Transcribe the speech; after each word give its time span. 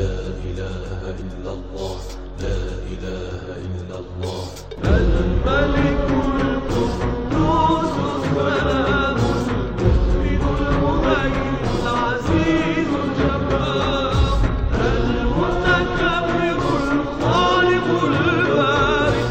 لا 0.00 0.16
إله 0.48 1.00
إلا 1.24 1.52
الله 1.58 1.96
لا 2.44 2.60
إله 2.92 3.44
إلا 3.68 3.96
الله. 4.02 4.44
الملك 4.84 6.08
القدوس 6.40 7.94
السلام 8.16 9.18
المؤمن 9.50 10.42
المهيمن 10.60 11.64
العزيز 11.82 12.90
الجبار 13.04 14.38
المتكبر 14.90 16.58
الخالق 16.96 17.86
البارئ 18.12 19.28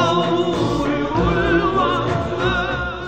المصور 0.00 0.88
الوهاب 1.48 3.02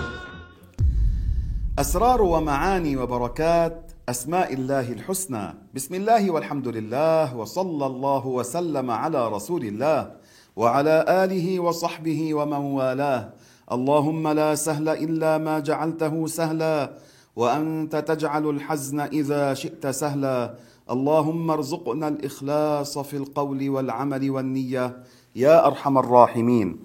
أسرار 1.79 2.21
ومعاني 2.21 2.97
وبركات 2.97 3.92
أسماء 4.09 4.53
الله 4.53 4.91
الحسنى. 4.91 5.71
بسم 5.75 5.95
الله 5.95 6.31
والحمد 6.31 6.67
لله 6.67 7.37
وصلى 7.37 7.85
الله 7.85 8.27
وسلم 8.27 8.91
على 8.91 9.27
رسول 9.27 9.63
الله 9.63 10.11
وعلى 10.55 11.05
آله 11.07 11.59
وصحبه 11.59 12.33
ومن 12.33 12.63
والاه. 12.75 13.29
اللهم 13.71 14.27
لا 14.27 14.55
سهل 14.55 14.89
إلا 14.89 15.37
ما 15.37 15.59
جعلته 15.59 16.27
سهلا 16.27 16.91
وأنت 17.35 17.95
تجعل 17.95 18.49
الحزن 18.49 18.99
إذا 18.99 19.53
شئت 19.53 19.87
سهلا. 19.87 20.55
اللهم 20.91 21.51
ارزقنا 21.51 22.07
الإخلاص 22.07 22.97
في 22.99 23.17
القول 23.17 23.69
والعمل 23.69 24.29
والنية 24.31 25.03
يا 25.35 25.67
أرحم 25.67 25.97
الراحمين. 25.97 26.79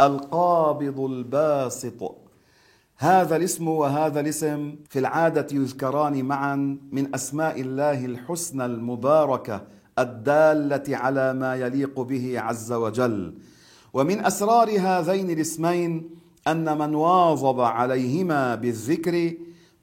القابض 0.00 1.00
الباسط. 1.00 2.23
هذا 3.04 3.36
الاسم 3.36 3.68
وهذا 3.68 4.20
الاسم 4.20 4.76
في 4.90 4.98
العادة 4.98 5.46
يذكران 5.52 6.24
معا 6.24 6.78
من 6.92 7.14
أسماء 7.14 7.60
الله 7.60 8.04
الحسنى 8.04 8.64
المباركة 8.64 9.62
الدالة 9.98 10.96
على 10.96 11.32
ما 11.32 11.54
يليق 11.54 12.00
به 12.00 12.40
عز 12.40 12.72
وجل. 12.72 13.34
ومن 13.94 14.24
أسرار 14.24 14.70
هذين 14.80 15.30
الاسمين 15.30 16.10
أن 16.46 16.78
من 16.78 16.94
واظب 16.94 17.60
عليهما 17.60 18.54
بالذكر 18.54 19.32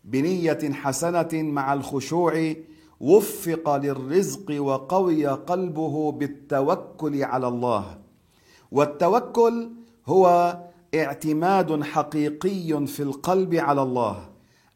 بنية 0.05 0.73
حسنة 0.73 1.29
مع 1.33 1.73
الخشوع 1.73 2.53
وفق 2.99 3.75
للرزق 3.75 4.61
وقوي 4.61 5.27
قلبه 5.27 6.11
بالتوكل 6.11 7.23
على 7.23 7.47
الله. 7.47 7.97
والتوكل 8.71 9.69
هو 10.07 10.57
اعتماد 10.95 11.83
حقيقي 11.83 12.87
في 12.87 13.03
القلب 13.03 13.55
على 13.55 13.81
الله. 13.81 14.29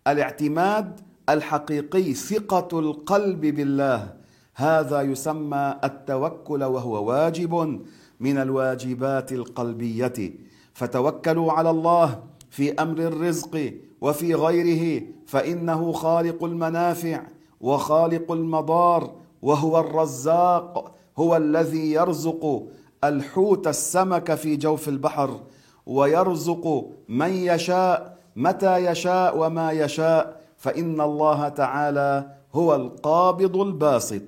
الاعتماد 0.08 1.00
الحقيقي 1.30 2.14
ثقة 2.14 2.80
القلب 2.80 3.42
بالله. 3.42 4.14
هذا 4.56 5.02
يسمى 5.02 5.76
التوكل 5.84 6.64
وهو 6.64 7.04
واجب 7.10 7.82
من 8.20 8.38
الواجبات 8.38 9.32
القلبية. 9.32 10.34
فتوكلوا 10.74 11.52
على 11.52 11.70
الله 11.70 12.24
في 12.50 12.74
أمر 12.74 13.00
الرزق 13.00 13.74
وفي 14.02 14.36
غيره 14.36 15.04
فإنه 15.28 15.92
خالق 15.92 16.44
المنافع 16.44 17.24
وخالق 17.62 18.32
المضار 18.32 19.16
وهو 19.42 19.80
الرزاق 19.80 20.96
هو 21.18 21.38
الذي 21.38 21.92
يرزق 21.92 22.64
الحوت 23.04 23.68
السمك 23.68 24.36
في 24.36 24.56
جوف 24.56 24.90
البحر. 24.90 25.40
ويرزق 25.86 26.86
من 27.10 27.30
يشاء 27.30 28.18
متى 28.36 28.86
يشاء 28.86 29.38
وما 29.38 29.72
يشاء. 29.72 30.46
فإن 30.58 31.02
الله 31.02 31.50
تعالى 31.50 32.36
هو 32.54 32.76
القابض 32.76 33.58
الباسط. 33.58 34.22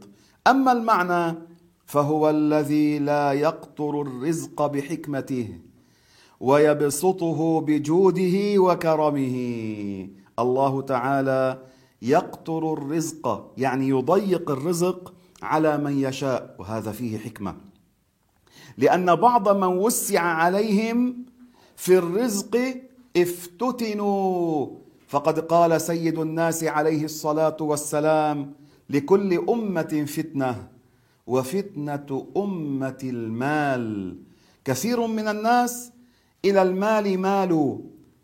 أما 0.48 0.72
المعنى 0.72 1.38
فهو 1.86 2.30
الذي 2.30 3.00
لا 3.00 3.32
يقطر 3.32 4.02
الرزق 4.02 4.66
بحكمته 4.66 5.60
ويبسطه 6.40 7.62
بجوده 7.62 8.62
وكرمه. 8.62 9.38
الله 10.40 10.82
تعالى 10.82 11.60
يقطر 12.02 12.74
الرزق 12.74 13.54
يعني 13.58 13.90
يضيق 13.90 14.52
الرزق 14.52 15.14
على 15.44 15.78
من 15.78 16.00
يشاء 16.00 16.56
وهذا 16.60 16.92
فيه 16.92 17.18
حكمة. 17.18 17.56
لأن 18.78 19.16
بعض 19.16 19.50
من 19.58 19.78
وسع 19.78 20.22
عليهم 20.22 21.26
في 21.78 21.98
الرزق 21.98 22.54
افتتنوا. 23.18 24.68
فقد 25.08 25.40
قال 25.40 25.82
سيد 25.82 26.20
الناس 26.20 26.64
عليه 26.64 27.06
الصلاة 27.06 27.58
والسلام 27.60 28.54
لكل 28.90 29.34
أمة 29.50 30.06
فتنة 30.08 30.68
وفتنة 31.28 32.28
أمة 32.38 32.98
المال. 33.04 34.16
كثير 34.66 35.08
من 35.08 35.28
الناس 35.28 35.92
إلى 36.46 36.62
المال 36.62 37.20
مالوا 37.20 37.78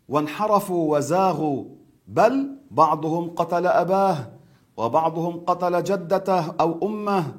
وانحرفوا 0.08 0.96
وزاغوا 0.96 1.64
بل 2.08 2.56
بعضهم 2.70 3.30
قتل 3.30 3.66
أباه 3.66 4.32
وبعضهم 4.76 5.40
قتل 5.40 5.84
جدته 5.84 6.54
أو 6.60 6.86
أمه 6.86 7.36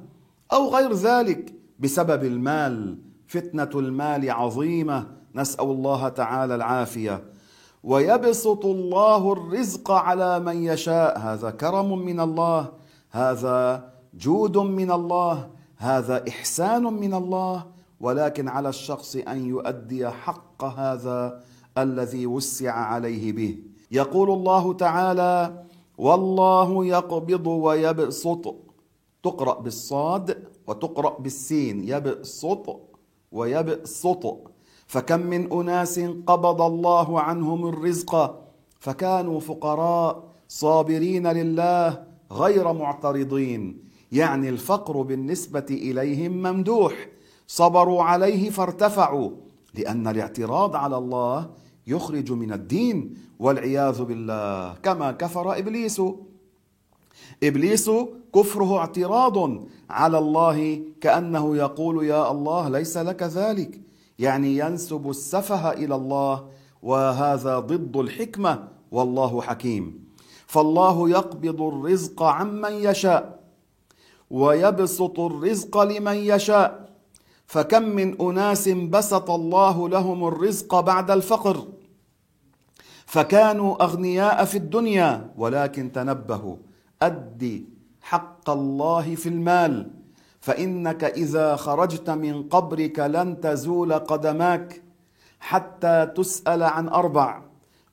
أو 0.53 0.75
غير 0.75 0.93
ذلك 0.93 1.53
بسبب 1.79 2.23
المال. 2.23 2.97
فتنة 3.27 3.69
المال 3.75 4.31
عظيمة 4.31 5.07
نسأل 5.35 5.65
الله 5.65 6.09
تعالى 6.09 6.55
العافية. 6.55 7.23
ويبسط 7.83 8.65
الله 8.65 9.33
الرزق 9.33 9.91
على 9.91 10.39
من 10.39 10.63
يشاء. 10.63 11.19
هذا 11.19 11.49
كرم 11.51 11.99
من 11.99 12.19
الله. 12.19 12.71
هذا 13.11 13.89
جود 14.13 14.57
من 14.57 14.91
الله. 14.91 15.49
هذا 15.77 16.27
إحسان 16.29 16.83
من 16.83 17.13
الله. 17.13 17.65
ولكن 17.99 18.47
على 18.47 18.69
الشخص 18.69 19.15
أن 19.15 19.45
يؤدي 19.45 20.09
حق 20.09 20.63
هذا 20.63 21.43
الذي 21.77 22.27
وسع 22.27 22.71
عليه 22.71 23.31
به. 23.31 23.57
يقول 23.91 24.31
الله 24.31 24.73
تعالى 24.73 25.63
والله 25.97 26.85
يقبض 26.85 27.47
ويبسط. 27.47 28.55
تقرأ 29.23 29.59
بالصاد 29.59 30.43
وتقرأ 30.67 31.19
بالسين. 31.19 31.87
يبسط 31.87 32.79
ويبسط. 33.31 34.54
فكم 34.87 35.19
من 35.19 35.53
أناس 35.53 35.99
قبض 35.99 36.61
الله 36.61 37.21
عنهم 37.21 37.67
الرزق 37.67 38.41
فكانوا 38.79 39.39
فقراء 39.39 40.23
صابرين 40.47 41.27
لله 41.27 42.03
غير 42.31 42.73
معترضين. 42.73 43.85
يعني 44.11 44.49
الفقر 44.49 45.01
بالنسبة 45.01 45.65
إليهم 45.69 46.31
ممدوح. 46.31 47.07
صبروا 47.47 48.03
عليه 48.03 48.49
فارتفعوا 48.49 49.31
لأن 49.73 50.07
الاعتراض 50.07 50.75
على 50.75 50.97
الله 50.97 51.49
يخرج 51.87 52.31
من 52.31 52.53
الدين 52.53 53.13
والعياذ 53.39 54.03
بالله 54.03 54.73
كما 54.83 55.11
كفر 55.11 55.57
إبليس. 55.57 56.01
إبليس 57.43 57.91
كفره 58.35 58.77
اعتراض 58.77 59.65
على 59.89 60.17
الله 60.17 60.81
كأنه 61.01 61.57
يقول 61.57 62.05
يا 62.05 62.31
الله 62.31 62.69
ليس 62.69 62.97
لك 62.97 63.23
ذلك. 63.23 63.81
يعني 64.19 64.57
ينسب 64.57 65.09
السفه 65.09 65.71
إلى 65.71 65.95
الله 65.95 66.47
وهذا 66.83 67.59
ضد 67.59 67.97
الحكمة 67.97 68.67
والله 68.91 69.41
حكيم. 69.41 70.05
فالله 70.47 71.09
يقبض 71.09 71.61
الرزق 71.61 72.23
عمن 72.23 72.73
يشاء 72.73 73.39
ويبسط 74.31 75.19
الرزق 75.19 75.77
لمن 75.83 76.15
يشاء. 76.15 76.85
فكم 77.45 77.83
من 77.83 78.21
أناس 78.21 78.69
بسط 78.69 79.29
الله 79.31 79.89
لهم 79.89 80.27
الرزق 80.27 80.79
بعد 80.79 81.11
الفقر 81.11 81.67
فكانوا 83.05 83.83
أغنياء 83.83 84.45
في 84.45 84.57
الدنيا 84.57 85.33
ولكن 85.37 85.91
تنبهوا 85.91 86.55
أدي 87.01 87.65
حق 88.01 88.49
الله 88.49 89.15
في 89.15 89.29
المال. 89.29 89.91
فإنك 90.45 91.03
إذا 91.03 91.55
خرجت 91.55 92.09
من 92.09 92.43
قبرك 92.43 92.99
لن 92.99 93.41
تزول 93.41 93.93
قدماك 93.93 94.81
حتى 95.39 96.11
تسأل 96.15 96.63
عن 96.63 96.89
أربع 96.89 97.41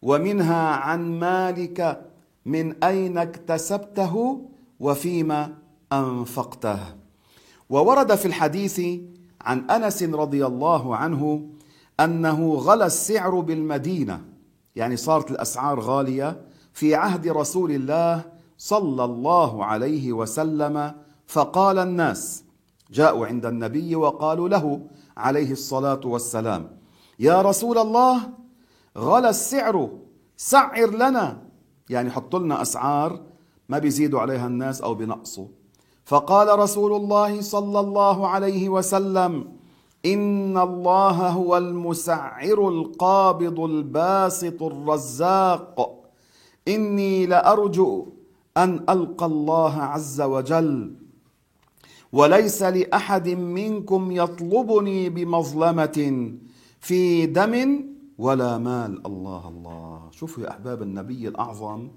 ومنها 0.03 0.69
عن 0.69 1.19
مالك 1.19 2.03
من 2.47 2.85
أين 2.85 3.19
اكتسبته 3.19 4.41
وفيما 4.81 5.55
أنفقته. 5.93 6.79
وورد 7.71 8.15
في 8.15 8.27
الحديث 8.27 8.81
عن 9.41 9.71
أنس 9.71 10.03
رضي 10.03 10.47
الله 10.47 10.97
عنه 10.97 11.47
أنه 12.01 12.55
غلى 12.55 12.87
السعر 12.87 13.41
بالمدينة 13.41 14.25
يعني 14.77 14.97
صارت 14.97 15.31
الأسعار 15.31 15.81
غالية 15.81 16.41
في 16.73 16.95
عهد 16.95 17.29
رسول 17.29 17.71
الله 17.71 18.25
صلى 18.59 19.05
الله 19.05 19.65
عليه 19.65 20.13
وسلم 20.13 21.02
فقال 21.33 21.79
الناس 21.79 22.45
جاءوا 22.93 23.27
عند 23.27 23.47
النبي 23.47 23.97
وقالوا 23.97 24.49
له 24.49 24.81
عليه 25.17 25.53
الصلاة 25.53 26.01
والسلام 26.05 26.77
يا 27.19 27.43
رسول 27.43 27.79
الله 27.79 28.17
غلى 28.99 29.29
السعر 29.29 29.91
سعر 30.37 30.91
لنا. 30.91 31.43
يعني 31.91 32.11
حطوا 32.11 32.39
لنا 32.39 32.63
أسعار 32.63 33.21
ما 33.69 33.79
بيزيدوا 33.79 34.21
عليها 34.21 34.47
الناس 34.47 34.81
أو 34.81 34.95
بنقصوا. 34.95 35.49
فقال 36.05 36.59
رسول 36.59 36.93
الله 36.97 37.41
صلى 37.41 37.81
الله 37.81 38.29
عليه 38.29 38.69
وسلم 38.69 39.33
إن 40.07 40.59
الله 40.59 41.29
هو 41.29 41.57
المسعر 41.57 42.69
القابض 42.69 43.61
الباسط 43.61 44.63
الرزاق. 44.63 45.77
إني 46.69 47.27
لأرجو 47.27 48.07
أن 48.57 48.85
ألقى 48.89 49.27
الله 49.27 49.83
عز 49.83 50.21
وجل 50.21 51.02
وليس 52.13 52.63
لأحد 52.63 53.29
منكم 53.29 54.11
يطلبني 54.13 55.09
بمظلمة 55.09 56.33
في 56.81 57.27
دم 57.27 57.85
ولا 58.19 58.59
مال. 58.59 59.07
الله 59.07 59.49
الله. 59.49 60.01
شوفوا 60.11 60.45
يا 60.45 60.51
أحباب 60.51 60.83
النبي 60.83 61.29
الأعظم 61.29 61.89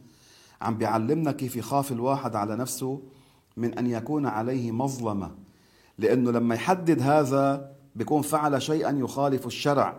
عم 0.62 0.78
بيعلمنا 0.78 1.32
كيف 1.32 1.56
يخاف 1.56 1.92
الواحد 1.92 2.36
على 2.36 2.56
نفسه 2.56 3.02
من 3.58 3.78
أن 3.78 3.88
يكون 3.88 4.26
عليه 4.26 4.72
مظلمة 4.72 5.32
لأنه 5.98 6.32
لما 6.32 6.56
يحدد 6.56 7.02
هذا 7.02 7.72
بيكون 7.96 8.22
فعل 8.22 8.62
شيئا 8.62 8.92
يخالف 9.00 9.46
الشرع 9.48 9.98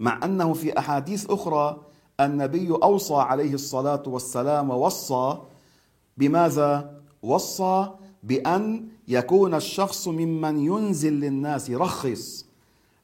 مع 0.00 0.20
أنه 0.24 0.52
في 0.52 0.78
أحاديث 0.78 1.30
أخرى 1.30 1.80
النبي 2.20 2.70
أوصى 2.70 3.14
عليه 3.14 3.54
الصلاة 3.54 4.02
والسلام 4.06 4.70
ووصى 4.70 5.38
بماذا؟ 6.16 7.00
وصى 7.22 7.90
بأن 8.24 8.88
يكون 9.08 9.54
الشخص 9.54 10.08
ممن 10.08 10.58
ينزل 10.58 11.12
للناس 11.12 11.68
يرخص 11.70 12.46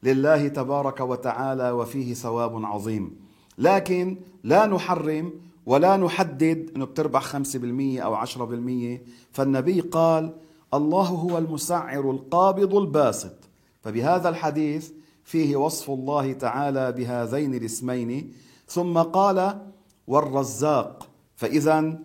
لله 0.02 0.48
تبارك 0.48 1.00
وتعالى 1.00 1.70
وفيه 1.70 2.14
ثواب 2.14 2.64
عظيم. 2.64 3.16
لكن 3.58 4.18
لا 4.44 4.66
نحرم 4.66 5.32
ولا 5.66 5.96
نحدد 5.96 6.70
إنه 6.76 6.84
بتربح 6.84 7.24
5% 7.24 8.00
أو 8.00 8.14
10% 8.14 9.02
فالنبي 9.32 9.80
قال 9.80 10.32
الله 10.74 11.06
هو 11.06 11.38
المسعر 11.38 12.10
القابض 12.10 12.74
الباسط. 12.74 13.36
فبهذا 13.82 14.28
الحديث 14.28 14.90
فيه 15.24 15.56
وصف 15.56 15.90
الله 15.90 16.32
تعالى 16.32 16.92
بهذين 16.92 17.54
الاسمين. 17.54 18.32
ثم 18.66 18.98
قال 18.98 19.66
والرزاق. 20.06 21.08
فاذا 21.36 21.98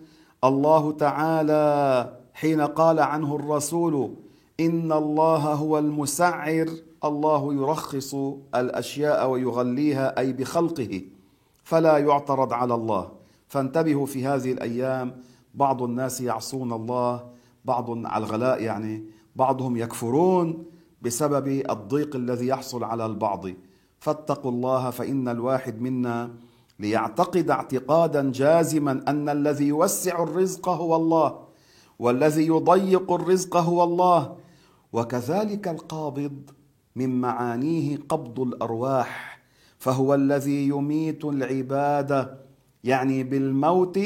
الله 0.44 0.92
تعالى 0.92 2.25
حين 2.36 2.62
قال 2.62 3.00
عنه 3.00 3.36
الرسول 3.36 4.14
إن 4.60 4.92
الله 4.92 5.54
هو 5.54 5.80
المسعر 5.80 6.70
الله 7.04 7.54
يرخص 7.54 8.16
الأشياء 8.56 9.30
ويغليها 9.30 10.20
أي 10.20 10.34
بخلقه 10.34 11.02
فلا 11.64 11.98
يعترض 11.98 12.54
على 12.54 12.74
الله. 12.74 13.12
فانتبهوا 13.48 14.06
في 14.06 14.26
هذه 14.26 14.52
الأيام 14.52 15.22
بعض 15.54 15.84
الناس 15.84 16.22
يعصون 16.22 16.74
الله 16.74 17.24
بعض 17.66 18.06
على 18.06 18.26
الغلاء 18.26 18.62
يعني 18.62 19.04
بعضهم 19.36 19.78
يكفرون 19.78 20.64
بسبب 21.02 21.48
الضيق 21.70 22.16
الذي 22.16 22.48
يحصل 22.48 22.84
على 22.84 23.06
البعض. 23.06 23.46
فاتقوا 24.00 24.52
الله 24.52 24.90
فإن 24.90 25.28
الواحد 25.28 25.82
منا 25.82 26.32
ليعتقد 26.80 27.50
اعتقادا 27.50 28.32
جازما 28.32 29.04
أن 29.08 29.30
الذي 29.30 29.68
يوسع 29.68 30.24
الرزق 30.24 30.70
هو 30.70 30.96
الله. 30.96 31.46
والذي 32.00 32.48
يضيق 32.48 33.12
الرزق 33.12 33.58
هو 33.58 33.84
الله 33.84 34.36
وكذلك 34.94 35.68
القابض 35.68 36.50
من 36.96 37.22
معانيه 37.22 37.98
قبض 38.10 38.40
الأرواح 38.40 39.40
فهو 39.80 40.14
الذي 40.14 40.68
يميت 40.68 41.26
العباده 41.26 42.38
يعني 42.84 43.24
بالموت 43.24 44.00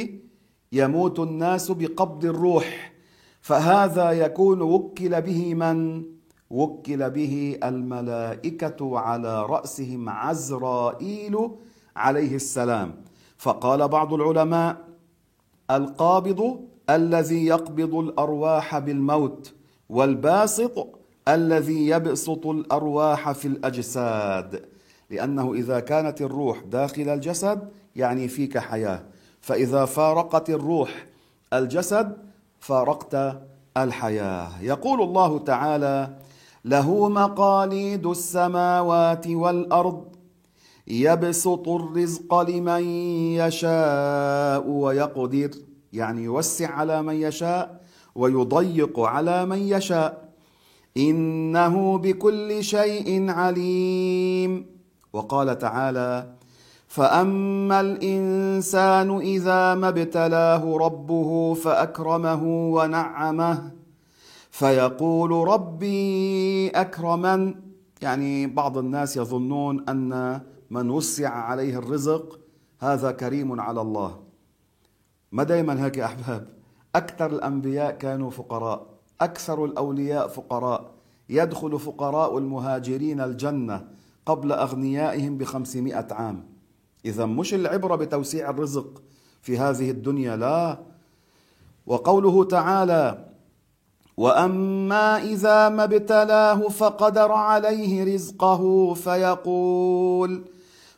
يموت 0.71 1.19
الناس 1.19 1.71
بقبض 1.71 2.25
الروح 2.25 2.94
فهذا 3.41 4.12
يكون 4.12 4.62
وكل 4.62 5.21
به 5.21 5.56
من؟ 5.56 6.03
وكل 6.50 7.09
به 7.09 7.59
الملائكة 7.63 9.00
على 9.00 9.45
رأسهم 9.45 10.09
عزرائيل 10.09 11.50
عليه 11.95 12.35
السلام. 12.35 12.95
فقال 13.38 13.88
بعض 13.88 14.13
العلماء 14.13 14.88
القابض 15.71 16.69
الذي 16.89 17.45
يقبض 17.45 17.95
الأرواح 17.95 18.77
بالموت 18.80 19.53
والباسط 19.89 20.88
الذي 21.27 21.88
يبسط 21.88 22.47
الأرواح 22.47 23.31
في 23.31 23.47
الأجساد 23.47 24.65
لأنه 25.09 25.53
إذا 25.53 25.80
كانت 25.80 26.21
الروح 26.21 26.59
داخل 26.59 27.09
الجسد 27.09 27.69
يعني 27.95 28.27
فيك 28.27 28.57
حياة. 28.57 29.03
فإذا 29.41 29.86
فارقت 29.86 30.50
الروح 30.50 31.06
الجسد 31.53 32.18
فارقت 32.59 33.42
الحياة. 33.77 34.62
يقول 34.62 35.01
الله 35.01 35.39
تعالى 35.39 36.18
له 36.65 37.09
مقاليد 37.09 38.06
السماوات 38.06 39.27
والأرض 39.27 40.06
يبسط 40.88 41.68
الرزق 41.68 42.42
لمن 42.42 42.83
يشاء 43.33 44.68
ويقدر 44.68 45.50
يعني 45.94 46.24
يوسع 46.24 46.71
على 46.71 47.01
من 47.01 47.13
يشاء 47.15 47.81
ويضيق 48.15 49.00
على 49.00 49.45
من 49.45 49.57
يشاء. 49.57 50.30
إنه 50.97 51.97
بكل 51.97 52.63
شيء 52.63 53.30
عليم. 53.30 54.65
وقال 55.13 55.57
تعالى 55.57 56.33
فاما 56.88 57.81
الانسان 57.81 59.18
اذا 59.18 59.75
ما 59.75 59.89
ابتلاه 59.89 60.77
ربه 60.77 61.53
فاكرمه 61.53 62.44
ونعمه 62.74 63.71
فيقول 64.51 65.31
ربي 65.31 66.69
اكرمن. 66.69 67.56
يعني 68.01 68.47
بعض 68.47 68.77
الناس 68.77 69.18
يظنون 69.18 69.89
أن 69.89 70.42
من 70.69 70.89
وسع 70.89 71.30
عليه 71.30 71.77
الرزق 71.77 72.39
هذا 72.80 73.12
كريم 73.12 73.62
على 73.62 73.81
الله. 73.81 74.29
ما 75.31 75.44
دائما 75.44 75.86
هيك 75.86 75.98
يا 75.98 76.06
أحباب. 76.06 76.48
أكثر 76.96 77.26
الأنبياء 77.26 77.92
كانوا 77.92 78.30
فقراء. 78.30 78.86
أكثر 79.22 79.66
الأولياء 79.66 80.28
فقراء. 80.28 80.92
يدخل 81.30 81.80
فقراء 81.80 82.38
المهاجرين 82.38 83.22
الجنة 83.22 83.88
قبل 84.26 84.52
أغنيائهم 84.52 85.38
بخمسمائة 85.38 86.08
عام. 86.12 86.44
اذا 87.06 87.26
مش 87.26 87.54
العبرة 87.54 87.96
بتوسيع 87.96 88.50
الرزق 88.50 89.02
في 89.42 89.58
هذه 89.58 89.92
الدنيا 89.92 90.36
لا. 90.36 90.80
وقوله 91.88 92.44
تعالى 92.44 93.26
وأما 94.18 95.18
إذا 95.24 95.70
ما 95.70 95.84
ابتلاه 95.84 96.68
فقدر 96.69 97.31
عليه 97.31 98.14
رزقه 98.14 98.94
فيقول 98.94 100.44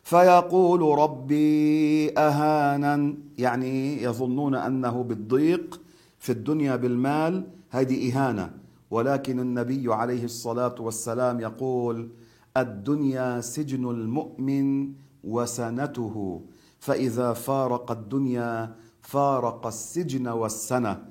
فيقول 0.02 0.98
ربي 0.98 2.18
اهانا 2.18 3.14
يعني 3.38 4.02
يظنون 4.02 4.54
أنه 4.54 5.02
بالضيق 5.02 5.80
في 6.18 6.32
الدنيا 6.32 6.76
بالمال 6.76 7.46
هذه 7.70 8.12
إهانة. 8.12 8.50
ولكن 8.90 9.40
النبي 9.40 9.94
عليه 9.94 10.24
الصلاة 10.24 10.74
والسلام 10.80 11.40
يقول 11.40 12.08
الدنيا 12.56 13.40
سجن 13.40 13.90
المؤمن 13.90 14.92
وسنته. 15.24 16.42
فإذا 16.80 17.32
فارق 17.32 17.90
الدنيا 17.90 18.74
فارق 19.00 19.66
السجن 19.66 20.28
والسنة. 20.28 21.04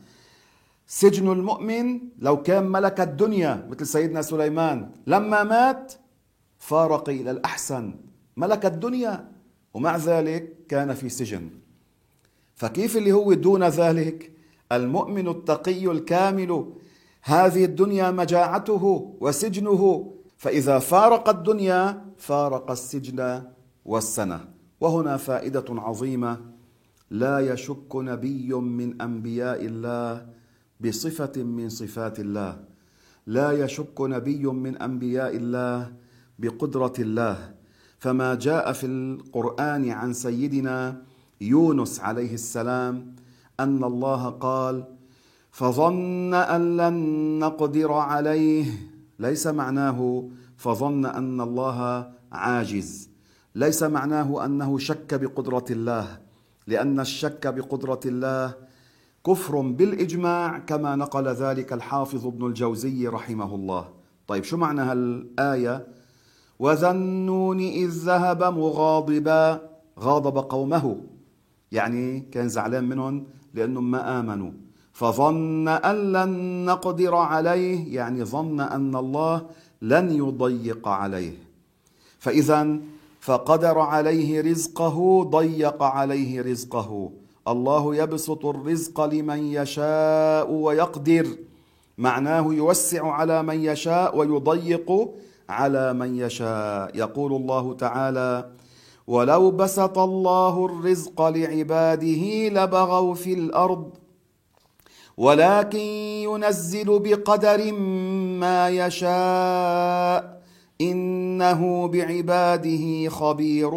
سجن 0.87 1.31
المؤمن 1.31 1.99
لو 2.19 2.41
كان 2.41 2.67
ملك 2.67 3.01
الدنيا 3.01 3.67
مثل 3.69 3.85
سيدنا 3.85 4.21
سليمان 4.21 4.91
لما 5.07 5.43
مات 5.43 5.93
فارق 6.59 7.09
إلى 7.09 7.31
الأحسن. 7.31 8.10
ملك 8.37 8.65
الدنيا 8.65 9.31
ومع 9.73 9.97
ذلك 9.97 10.53
كان 10.69 10.93
في 10.93 11.09
سجن. 11.09 11.49
فكيف 12.55 12.97
اللي 12.97 13.11
هو 13.11 13.33
دون 13.33 13.63
ذلك؟ 13.63 14.31
المؤمن 14.71 15.27
التقي 15.27 15.91
الكامل. 15.91 16.73
هذه 17.23 17.65
الدنيا 17.65 18.11
مجاعته 18.11 19.15
وسجنه. 19.21 20.13
فإذا 20.37 20.79
فارق 20.79 21.29
الدنيا 21.29 22.05
فارق 22.17 22.71
السجن 22.71 23.43
والسنة. 23.85 24.39
وهنا 24.81 25.17
فائدة 25.17 25.65
عظيمة. 25.69 26.41
لا 27.11 27.39
يشك 27.39 27.95
نبي 27.95 28.53
من 28.53 29.01
أنبياء 29.01 29.65
الله 29.65 30.27
بصفة 30.79 31.43
من 31.43 31.69
صفات 31.69 32.19
الله. 32.19 32.63
لا 33.27 33.51
يشك 33.51 34.01
نبي 34.01 34.43
من 34.45 34.77
أنبياء 34.77 35.35
الله 35.35 35.93
بقدرة 36.39 36.93
الله. 36.99 37.60
فما 38.01 38.35
جاء 38.35 38.73
في 38.73 38.85
القرآن 38.85 39.89
عن 39.89 40.13
سيدنا 40.13 41.01
يونس 41.41 41.99
عليه 41.99 42.33
السلام 42.33 43.15
أن 43.59 43.83
الله 43.83 44.29
قال 44.29 44.83
فظن 45.51 46.33
أن 46.33 46.77
لن 46.77 46.95
نقدر 47.39 47.93
عليه. 47.93 48.65
ليس 49.19 49.47
معناه 49.47 50.29
فظن 50.57 51.05
أن 51.05 51.41
الله 51.41 52.09
عاجز. 52.31 53.09
ليس 53.55 53.83
معناه 53.83 54.45
أنه 54.45 54.77
شك 54.77 55.13
بقدرة 55.13 55.65
الله 55.69 56.19
لأن 56.67 56.99
الشك 56.99 57.47
بقدرة 57.47 57.99
الله 58.05 58.53
كفر 59.25 59.61
بالإجماع 59.61 60.59
كما 60.59 60.95
نقل 60.95 61.27
ذلك 61.27 61.73
الحافظ 61.73 62.27
ابن 62.27 62.45
الجوزي 62.45 63.07
رحمه 63.07 63.55
الله. 63.55 63.89
طيب 64.27 64.43
شو 64.43 64.57
معنى 64.57 64.81
هالآية؟ 64.81 66.00
وذا 66.61 66.91
النون 66.91 67.59
اذ 67.59 67.89
ذهب 67.89 68.43
مغاضبا 68.43 69.61
غاضب 69.99 70.37
قومه. 70.37 70.85
يعني 71.71 72.19
كان 72.31 72.49
زعلان 72.49 72.83
منهم 72.89 73.15
لأنهم 73.53 73.91
ما 73.91 74.19
آمنوا. 74.19 74.51
فظن 74.93 75.67
أن 75.67 75.97
لن 76.11 76.31
نقدر 76.65 77.15
عليه 77.15 77.95
يعني 77.95 78.23
ظن 78.23 78.59
أن 78.59 78.95
الله 78.95 79.41
لن 79.81 80.11
يضيق 80.11 80.87
عليه. 80.87 81.33
فاذا 82.19 82.77
فقدر 83.19 83.79
عليه 83.79 84.41
رزقه 84.41 85.23
ضيق 85.23 85.83
عليه 85.83 86.41
رزقه. 86.41 87.11
الله 87.47 87.95
يبسط 87.95 88.45
الرزق 88.45 89.05
لمن 89.05 89.41
يشاء 89.43 90.51
ويقدر. 90.51 91.27
معناه 91.97 92.53
يوسع 92.53 93.11
على 93.11 93.43
من 93.43 93.59
يشاء 93.63 94.17
ويضيق 94.17 94.89
على 95.51 95.93
من 95.93 96.15
يشاء. 96.17 96.91
يقول 96.95 97.33
الله 97.33 97.73
تعالى 97.73 98.49
ولو 99.07 99.51
بسط 99.51 99.97
الله 99.97 100.65
الرزق 100.65 101.21
لعباده 101.21 102.23
لبغوا 102.49 103.13
في 103.13 103.33
الأرض 103.33 103.89
ولكن 105.17 105.79
ينزل 106.27 106.99
بقدر 106.99 107.71
ما 108.41 108.69
يشاء. 108.69 110.41
إنه 110.81 111.87
بعباده 111.87 113.09
خبير 113.09 113.69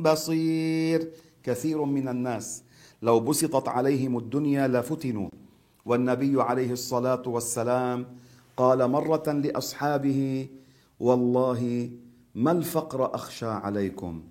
بصير. 0.00 1.10
كثير 1.44 1.84
من 1.84 2.08
الناس 2.08 2.62
لو 3.02 3.20
بسطت 3.20 3.68
عليهم 3.68 4.18
الدنيا 4.18 4.68
لفتنوا. 4.68 5.28
والنبي 5.86 6.42
عليه 6.42 6.72
الصلاة 6.72 7.22
والسلام 7.26 8.06
قال 8.56 8.90
مرة 8.90 9.32
لأصحابه 9.32 10.46
والله 11.02 11.90
ما 12.34 12.52
الفقر 12.52 13.14
أخشى 13.14 13.46
عليكم 13.46 14.22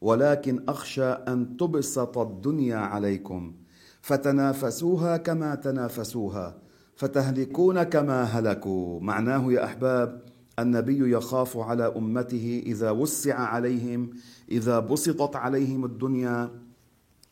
ولكن 0.00 0.64
أخشى 0.68 1.04
أن 1.04 1.56
تبسط 1.56 2.18
الدنيا 2.18 2.76
عليكم. 2.76 3.54
فتنافسوها 4.00 5.16
كما 5.16 5.54
تنافسوها 5.54 6.56
فتهلكون 6.96 7.82
كما 7.82 8.22
هلكوا. 8.22 9.00
معناه 9.00 9.52
يا 9.52 9.64
أحباب 9.64 10.22
النبي 10.58 11.12
يخاف 11.12 11.56
على 11.56 11.86
أمته 11.96 12.62
إذا 12.66 12.90
وسع 12.90 13.34
عليهم 13.34 14.10
إذا 14.50 14.78
بسطت 14.78 15.36
عليهم 15.36 15.84
الدنيا 15.84 16.50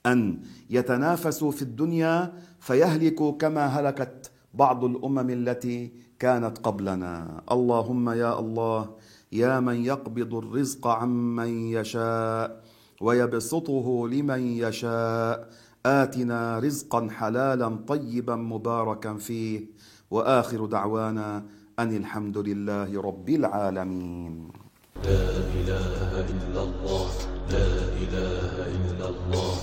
أن 0.07 0.39
يتنافسوا 0.71 1.51
في 1.51 1.63
الدنيا 1.63 2.33
فيهلكوا 2.61 3.33
كما 3.33 3.67
هلكت. 3.67 4.31
بعض 4.55 4.85
الأمم 4.85 5.31
التي 5.31 5.93
كانت 6.19 6.59
قبلنا. 6.59 7.43
اللهم 7.53 8.11
يا 8.11 8.39
الله 8.39 8.91
يا 9.33 9.61
من 9.61 9.85
يقبض 9.85 10.35
الرزق 10.35 10.87
عمن 10.87 11.51
يشاء 11.75 12.63
ويبسطه 13.01 14.09
لمن 14.09 14.41
يشاء. 14.41 15.51
آتنا 15.87 16.59
رزقا 16.59 17.09
حلالا 17.11 17.69
طيبا 17.89 18.37
مباركا 18.37 19.15
فيه. 19.15 19.61
وآخر 20.11 20.67
دعوانا 20.67 21.45
أن 21.79 21.97
الحمد 21.97 22.39
لله 22.39 23.03
رب 23.03 23.29
العالمين. 23.29 24.49
لا 25.05 25.27
إله 25.59 26.11
إلا 26.31 26.63
الله 26.63 27.09
لا 27.51 27.71
إله 28.03 28.55
إلا 28.79 29.07
الله. 29.09 29.55